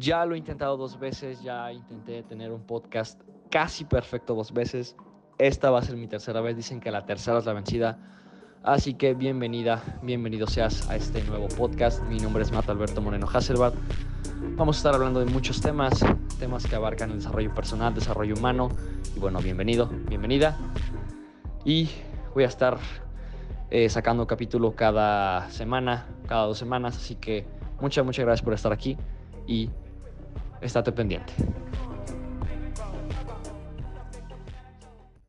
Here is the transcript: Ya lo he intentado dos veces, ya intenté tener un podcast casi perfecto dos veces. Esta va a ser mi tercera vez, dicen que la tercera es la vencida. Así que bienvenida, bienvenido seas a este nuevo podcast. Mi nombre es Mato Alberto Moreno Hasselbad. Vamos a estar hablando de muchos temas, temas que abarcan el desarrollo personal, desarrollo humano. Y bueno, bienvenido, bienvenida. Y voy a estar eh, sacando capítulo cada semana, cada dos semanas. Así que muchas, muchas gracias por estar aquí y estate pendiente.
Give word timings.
Ya 0.00 0.24
lo 0.24 0.34
he 0.34 0.38
intentado 0.38 0.78
dos 0.78 0.98
veces, 0.98 1.42
ya 1.42 1.70
intenté 1.70 2.22
tener 2.22 2.52
un 2.52 2.62
podcast 2.62 3.20
casi 3.50 3.84
perfecto 3.84 4.34
dos 4.34 4.50
veces. 4.50 4.96
Esta 5.36 5.70
va 5.70 5.80
a 5.80 5.82
ser 5.82 5.98
mi 5.98 6.08
tercera 6.08 6.40
vez, 6.40 6.56
dicen 6.56 6.80
que 6.80 6.90
la 6.90 7.04
tercera 7.04 7.36
es 7.36 7.44
la 7.44 7.52
vencida. 7.52 7.98
Así 8.62 8.94
que 8.94 9.12
bienvenida, 9.12 9.82
bienvenido 10.00 10.46
seas 10.46 10.88
a 10.88 10.96
este 10.96 11.22
nuevo 11.24 11.48
podcast. 11.48 12.02
Mi 12.04 12.16
nombre 12.18 12.42
es 12.42 12.50
Mato 12.50 12.72
Alberto 12.72 13.02
Moreno 13.02 13.28
Hasselbad. 13.30 13.74
Vamos 14.56 14.76
a 14.76 14.78
estar 14.78 14.94
hablando 14.94 15.20
de 15.20 15.26
muchos 15.26 15.60
temas, 15.60 16.02
temas 16.38 16.66
que 16.66 16.76
abarcan 16.76 17.10
el 17.10 17.18
desarrollo 17.18 17.54
personal, 17.54 17.92
desarrollo 17.92 18.36
humano. 18.36 18.70
Y 19.14 19.20
bueno, 19.20 19.40
bienvenido, 19.40 19.90
bienvenida. 20.08 20.56
Y 21.66 21.90
voy 22.32 22.44
a 22.44 22.48
estar 22.48 22.78
eh, 23.68 23.86
sacando 23.90 24.26
capítulo 24.26 24.74
cada 24.74 25.50
semana, 25.50 26.06
cada 26.26 26.46
dos 26.46 26.56
semanas. 26.56 26.96
Así 26.96 27.16
que 27.16 27.44
muchas, 27.82 28.02
muchas 28.02 28.24
gracias 28.24 28.42
por 28.42 28.54
estar 28.54 28.72
aquí 28.72 28.96
y 29.46 29.68
estate 30.60 30.92
pendiente. 30.92 31.32